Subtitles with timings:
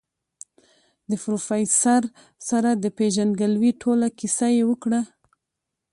[1.09, 2.01] د پروفيسر
[2.49, 5.01] سره د پېژندګلوي ټوله کيسه يې وکړه.